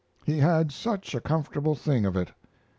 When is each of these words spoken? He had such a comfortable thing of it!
He 0.25 0.39
had 0.39 0.71
such 0.71 1.13
a 1.13 1.21
comfortable 1.21 1.75
thing 1.75 2.07
of 2.07 2.17
it! 2.17 2.31